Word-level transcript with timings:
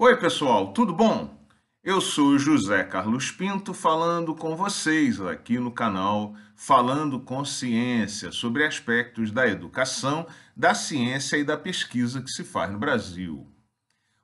Oi, 0.00 0.16
pessoal, 0.16 0.72
tudo 0.72 0.94
bom? 0.94 1.36
Eu 1.82 2.00
sou 2.00 2.38
José 2.38 2.84
Carlos 2.84 3.32
Pinto 3.32 3.74
falando 3.74 4.32
com 4.32 4.54
vocês 4.54 5.20
aqui 5.20 5.58
no 5.58 5.72
canal 5.72 6.36
Falando 6.54 7.18
com 7.18 7.44
Ciência 7.44 8.30
sobre 8.30 8.64
aspectos 8.64 9.32
da 9.32 9.48
educação, 9.48 10.24
da 10.56 10.72
ciência 10.72 11.36
e 11.36 11.42
da 11.42 11.56
pesquisa 11.56 12.22
que 12.22 12.30
se 12.30 12.44
faz 12.44 12.70
no 12.70 12.78
Brasil. 12.78 13.44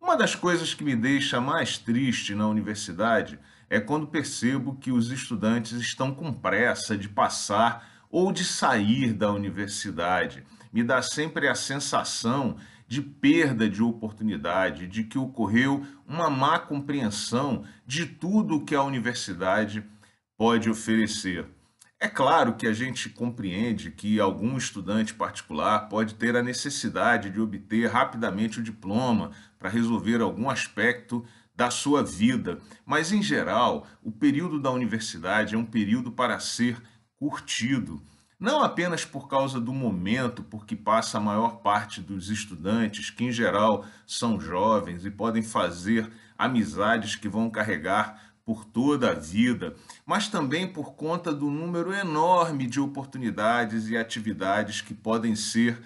Uma 0.00 0.16
das 0.16 0.34
coisas 0.34 0.74
que 0.74 0.82
me 0.82 0.96
deixa 0.96 1.40
mais 1.40 1.78
triste 1.78 2.34
na 2.34 2.48
universidade 2.48 3.38
é 3.70 3.78
quando 3.78 4.08
percebo 4.08 4.74
que 4.74 4.90
os 4.90 5.12
estudantes 5.12 5.78
estão 5.78 6.12
com 6.12 6.32
pressa 6.32 6.98
de 6.98 7.08
passar 7.08 8.08
ou 8.10 8.32
de 8.32 8.44
sair 8.44 9.12
da 9.12 9.30
universidade. 9.30 10.42
Me 10.72 10.82
dá 10.82 11.00
sempre 11.00 11.46
a 11.46 11.54
sensação 11.54 12.56
de 12.90 13.00
perda 13.00 13.70
de 13.70 13.84
oportunidade, 13.84 14.88
de 14.88 15.04
que 15.04 15.16
ocorreu 15.16 15.86
uma 16.04 16.28
má 16.28 16.58
compreensão 16.58 17.64
de 17.86 18.04
tudo 18.04 18.64
que 18.64 18.74
a 18.74 18.82
universidade 18.82 19.84
pode 20.36 20.68
oferecer. 20.68 21.46
É 22.00 22.08
claro 22.08 22.56
que 22.56 22.66
a 22.66 22.72
gente 22.72 23.08
compreende 23.08 23.92
que 23.92 24.18
algum 24.18 24.56
estudante 24.56 25.14
particular 25.14 25.88
pode 25.88 26.16
ter 26.16 26.34
a 26.34 26.42
necessidade 26.42 27.30
de 27.30 27.40
obter 27.40 27.88
rapidamente 27.88 28.58
o 28.58 28.62
diploma 28.62 29.30
para 29.56 29.70
resolver 29.70 30.20
algum 30.20 30.50
aspecto 30.50 31.24
da 31.54 31.70
sua 31.70 32.02
vida, 32.02 32.58
mas 32.84 33.12
em 33.12 33.22
geral, 33.22 33.86
o 34.02 34.10
período 34.10 34.58
da 34.58 34.72
universidade 34.72 35.54
é 35.54 35.58
um 35.58 35.64
período 35.64 36.10
para 36.10 36.40
ser 36.40 36.82
curtido 37.14 38.02
não 38.40 38.62
apenas 38.62 39.04
por 39.04 39.28
causa 39.28 39.60
do 39.60 39.72
momento 39.72 40.42
por 40.42 40.64
que 40.64 40.74
passa 40.74 41.18
a 41.18 41.20
maior 41.20 41.58
parte 41.58 42.00
dos 42.00 42.30
estudantes, 42.30 43.10
que 43.10 43.24
em 43.24 43.30
geral 43.30 43.84
são 44.06 44.40
jovens 44.40 45.04
e 45.04 45.10
podem 45.10 45.42
fazer 45.42 46.10
amizades 46.38 47.14
que 47.14 47.28
vão 47.28 47.50
carregar 47.50 48.32
por 48.42 48.64
toda 48.64 49.10
a 49.10 49.14
vida, 49.14 49.76
mas 50.06 50.26
também 50.26 50.66
por 50.66 50.94
conta 50.94 51.30
do 51.30 51.50
número 51.50 51.92
enorme 51.92 52.66
de 52.66 52.80
oportunidades 52.80 53.88
e 53.88 53.96
atividades 53.96 54.80
que 54.80 54.94
podem 54.94 55.36
ser 55.36 55.78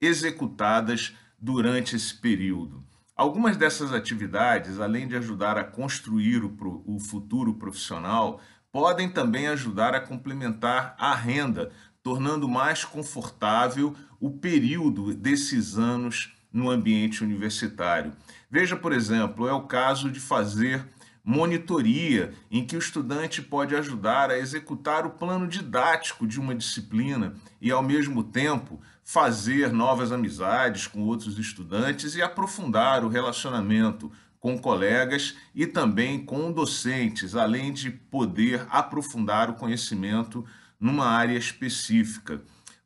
executadas 0.00 1.12
durante 1.38 1.96
esse 1.96 2.14
período. 2.14 2.84
Algumas 3.16 3.56
dessas 3.56 3.92
atividades, 3.92 4.78
além 4.78 5.08
de 5.08 5.16
ajudar 5.16 5.58
a 5.58 5.64
construir 5.64 6.44
o 6.44 6.98
futuro 7.00 7.54
profissional, 7.54 8.40
podem 8.70 9.08
também 9.08 9.48
ajudar 9.48 9.94
a 9.94 10.00
complementar 10.00 10.94
a 10.98 11.14
renda, 11.14 11.72
tornando 12.06 12.48
mais 12.48 12.84
confortável 12.84 13.92
o 14.20 14.30
período 14.30 15.12
desses 15.12 15.76
anos 15.76 16.36
no 16.52 16.70
ambiente 16.70 17.24
universitário. 17.24 18.12
Veja, 18.48 18.76
por 18.76 18.92
exemplo, 18.92 19.48
é 19.48 19.52
o 19.52 19.62
caso 19.62 20.08
de 20.08 20.20
fazer 20.20 20.86
monitoria, 21.24 22.32
em 22.48 22.64
que 22.64 22.76
o 22.76 22.78
estudante 22.78 23.42
pode 23.42 23.74
ajudar 23.74 24.30
a 24.30 24.38
executar 24.38 25.04
o 25.04 25.10
plano 25.10 25.48
didático 25.48 26.28
de 26.28 26.38
uma 26.38 26.54
disciplina 26.54 27.34
e, 27.60 27.72
ao 27.72 27.82
mesmo 27.82 28.22
tempo, 28.22 28.80
fazer 29.02 29.72
novas 29.72 30.12
amizades 30.12 30.86
com 30.86 31.00
outros 31.00 31.40
estudantes 31.40 32.14
e 32.14 32.22
aprofundar 32.22 33.04
o 33.04 33.08
relacionamento 33.08 34.12
com 34.38 34.56
colegas 34.56 35.34
e 35.52 35.66
também 35.66 36.24
com 36.24 36.52
docentes, 36.52 37.34
além 37.34 37.72
de 37.72 37.90
poder 37.90 38.64
aprofundar 38.70 39.50
o 39.50 39.54
conhecimento 39.54 40.46
numa 40.86 41.06
área 41.06 41.36
específica. 41.36 42.40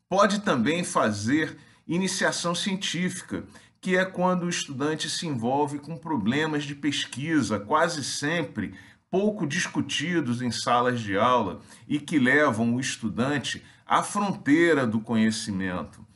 Pode 0.09 0.41
também 0.41 0.83
fazer 0.83 1.59
iniciação 1.87 2.55
científica, 2.55 3.45
que 3.79 3.97
é 3.97 4.05
quando 4.05 4.45
o 4.45 4.49
estudante 4.49 5.11
se 5.11 5.27
envolve 5.27 5.79
com 5.79 5.97
problemas 5.97 6.65
de 6.65 6.75
pesquisa, 6.75 7.61
quase 7.61 8.03
sempre 8.03 8.75
pouco 9.11 9.47
discutidos 9.47 10.41
em 10.41 10.51
salas 10.51 11.01
de 11.01 11.17
aula 11.17 11.61
e 11.87 11.99
que 11.99 12.19
levam 12.19 12.75
o 12.75 12.81
estudante 12.81 13.63
à 13.87 14.03
fronteira 14.03 14.87
do 14.87 15.01
conhecimento. 15.01 16.07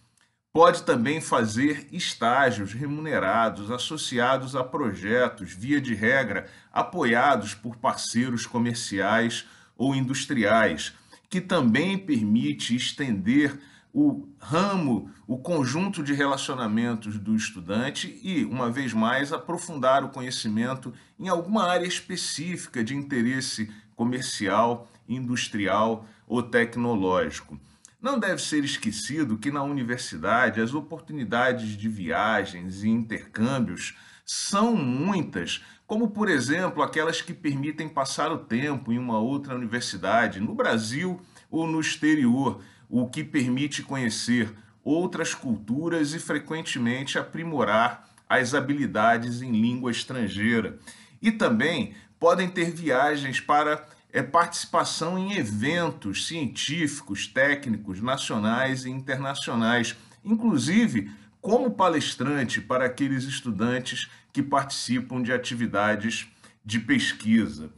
Pode 0.53 0.85
também 0.85 1.21
fazer 1.21 1.89
estágios 1.91 2.73
remunerados 2.73 3.71
associados 3.71 4.55
a 4.55 4.63
projetos, 4.63 5.53
via 5.53 5.81
de 5.81 5.95
regra, 5.95 6.47
apoiados 6.73 7.53
por 7.55 7.77
parceiros 7.77 8.47
comerciais 8.47 9.45
ou 9.77 9.95
industriais, 9.95 10.95
que 11.35 11.41
também 11.41 11.99
permite 11.99 12.77
estender 12.77 13.59
o 13.93 14.29
ramo, 14.39 15.11
o 15.27 15.37
conjunto 15.37 16.01
de 16.01 16.15
relacionamentos 16.15 17.19
do 17.19 17.35
estudante 17.35 18.21
e, 18.23 18.45
uma 18.45 18.71
vez 18.71 18.93
mais, 18.93 19.33
aprofundar 19.33 20.05
o 20.05 20.11
conhecimento 20.11 20.95
em 21.19 21.29
alguma 21.29 21.65
área 21.65 21.89
específica 21.89 22.85
de 22.85 22.95
interesse 22.95 23.69
comercial, 23.97 24.89
industrial 25.09 26.07
ou 26.29 26.41
tecnológico. 26.41 27.59
Não 28.05 28.19
deve 28.19 28.43
ser 28.43 28.63
esquecido 28.63 29.39
que 29.39 29.51
na 29.51 29.63
universidade 29.63 30.61
as 30.61 30.75
oportunidades 30.75 31.71
de 31.71 31.89
viagens 31.89 32.85
e 32.85 32.89
intercâmbios 32.91 33.97
são 34.27 34.77
muitas, 34.77 35.65
como 35.87 36.11
por 36.11 36.29
exemplo 36.29 36.83
aquelas 36.83 37.23
que 37.23 37.33
permitem 37.33 37.89
passar 37.89 38.31
o 38.31 38.37
tempo 38.37 38.93
em 38.93 38.99
uma 38.99 39.19
outra 39.19 39.55
universidade, 39.55 40.39
no 40.39 40.55
Brasil 40.55 41.19
ou 41.51 41.67
no 41.67 41.81
exterior, 41.81 42.61
o 42.91 43.09
que 43.09 43.25
permite 43.25 43.83
conhecer 43.83 44.55
outras 44.85 45.35
culturas 45.35 46.13
e 46.13 46.19
frequentemente 46.19 47.19
aprimorar 47.19 48.07
as 48.29 48.53
habilidades 48.53 49.41
em 49.41 49.51
língua 49.51 49.91
estrangeira. 49.91 50.79
E 51.23 51.33
também 51.33 51.95
podem 52.21 52.51
ter 52.51 52.71
viagens 52.71 53.41
para 53.41 53.83
é, 54.15 54.23
participação 54.23 55.19
em 55.19 55.37
eventos 55.37 56.29
científicos, 56.29 57.27
técnicos, 57.27 58.01
nacionais 58.01 58.85
e 58.85 58.91
internacionais, 58.91 59.97
inclusive 60.25 61.11
como 61.41 61.73
palestrante 61.73 62.61
para 62.61 62.87
aqueles 62.87 63.25
estudantes 63.25 64.09
que 64.33 64.41
participam 64.41 65.21
de 65.21 65.33
atividades 65.33 66.29
de 66.65 66.79
pesquisa. 66.79 67.71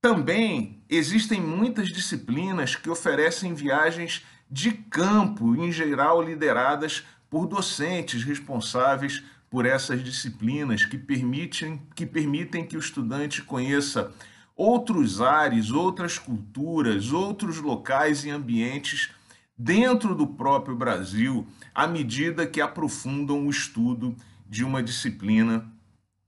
Também 0.00 0.80
existem 0.88 1.40
muitas 1.40 1.88
disciplinas 1.88 2.76
que 2.76 2.88
oferecem 2.88 3.52
viagens 3.52 4.24
de 4.48 4.70
campo, 4.70 5.56
em 5.56 5.72
geral 5.72 6.22
lideradas 6.22 7.04
por 7.28 7.46
docentes 7.46 8.22
responsáveis 8.22 9.24
por 9.50 9.66
essas 9.66 10.04
disciplinas 10.04 10.84
que 10.84 10.96
permitem 10.96 11.82
que, 11.96 12.06
permitem 12.06 12.64
que 12.64 12.76
o 12.76 12.80
estudante 12.80 13.42
conheça 13.42 14.14
outros 14.58 15.20
ares, 15.20 15.70
outras 15.70 16.18
culturas, 16.18 17.12
outros 17.12 17.58
locais 17.58 18.24
e 18.24 18.30
ambientes 18.30 19.10
dentro 19.56 20.16
do 20.16 20.26
próprio 20.26 20.74
Brasil, 20.74 21.46
à 21.72 21.86
medida 21.86 22.44
que 22.44 22.60
aprofundam 22.60 23.46
o 23.46 23.50
estudo 23.50 24.16
de 24.48 24.64
uma 24.64 24.82
disciplina 24.82 25.70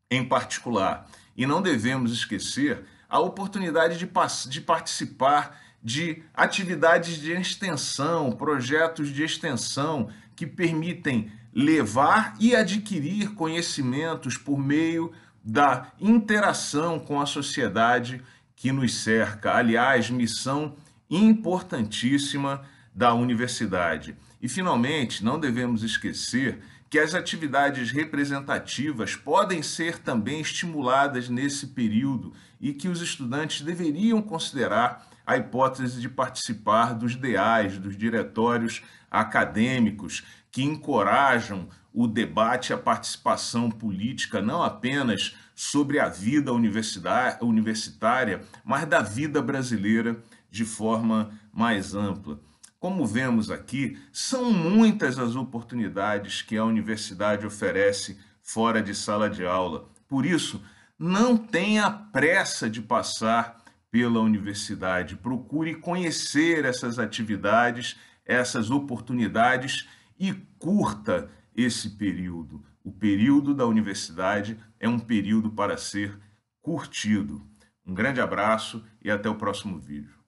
em 0.08 0.24
particular. 0.24 1.10
E 1.36 1.44
não 1.44 1.60
devemos 1.60 2.12
esquecer 2.12 2.84
a 3.08 3.18
oportunidade 3.18 3.98
de, 3.98 4.08
de 4.48 4.60
participar 4.60 5.60
de 5.82 6.22
atividades 6.32 7.16
de 7.16 7.32
extensão, 7.32 8.30
projetos 8.30 9.08
de 9.08 9.24
extensão 9.24 10.08
que 10.36 10.46
permitem 10.46 11.32
levar 11.52 12.36
e 12.38 12.54
adquirir 12.54 13.34
conhecimentos 13.34 14.36
por 14.36 14.56
meio 14.56 15.12
da 15.44 15.92
interação 16.00 16.98
com 16.98 17.20
a 17.20 17.26
sociedade 17.26 18.22
que 18.54 18.70
nos 18.70 18.94
cerca. 18.94 19.54
Aliás, 19.54 20.10
missão 20.10 20.76
importantíssima 21.08 22.62
da 22.94 23.14
universidade. 23.14 24.16
E, 24.40 24.48
finalmente, 24.48 25.24
não 25.24 25.38
devemos 25.38 25.82
esquecer 25.82 26.60
que 26.88 26.98
as 26.98 27.14
atividades 27.14 27.92
representativas 27.92 29.14
podem 29.14 29.62
ser 29.62 29.98
também 29.98 30.40
estimuladas 30.40 31.28
nesse 31.28 31.68
período 31.68 32.32
e 32.60 32.74
que 32.74 32.88
os 32.88 33.00
estudantes 33.00 33.60
deveriam 33.60 34.20
considerar 34.20 35.08
a 35.30 35.36
hipótese 35.36 36.00
de 36.00 36.08
participar 36.08 36.92
dos 36.92 37.14
DEAs, 37.14 37.78
dos 37.78 37.96
diretórios 37.96 38.82
acadêmicos, 39.08 40.24
que 40.50 40.64
encorajam 40.64 41.68
o 41.94 42.08
debate 42.08 42.72
a 42.72 42.76
participação 42.76 43.70
política 43.70 44.42
não 44.42 44.60
apenas 44.60 45.36
sobre 45.54 46.00
a 46.00 46.08
vida 46.08 46.52
universitária, 46.52 48.40
mas 48.64 48.86
da 48.86 49.02
vida 49.02 49.40
brasileira 49.40 50.20
de 50.50 50.64
forma 50.64 51.30
mais 51.52 51.94
ampla. 51.94 52.40
Como 52.80 53.06
vemos 53.06 53.52
aqui, 53.52 53.96
são 54.12 54.52
muitas 54.52 55.16
as 55.16 55.36
oportunidades 55.36 56.42
que 56.42 56.56
a 56.56 56.64
universidade 56.64 57.46
oferece 57.46 58.18
fora 58.42 58.82
de 58.82 58.96
sala 58.96 59.30
de 59.30 59.46
aula. 59.46 59.88
Por 60.08 60.26
isso, 60.26 60.60
não 60.98 61.36
tenha 61.36 61.88
pressa 61.88 62.68
de 62.68 62.82
passar 62.82 63.59
pela 63.90 64.20
universidade. 64.20 65.16
Procure 65.16 65.74
conhecer 65.74 66.64
essas 66.64 66.98
atividades, 66.98 67.96
essas 68.24 68.70
oportunidades 68.70 69.88
e 70.18 70.32
curta 70.58 71.30
esse 71.54 71.90
período. 71.90 72.64
O 72.84 72.92
período 72.92 73.54
da 73.54 73.66
universidade 73.66 74.58
é 74.78 74.88
um 74.88 74.98
período 74.98 75.50
para 75.50 75.76
ser 75.76 76.18
curtido. 76.62 77.46
Um 77.86 77.94
grande 77.94 78.20
abraço 78.20 78.84
e 79.02 79.10
até 79.10 79.28
o 79.28 79.34
próximo 79.34 79.78
vídeo. 79.78 80.19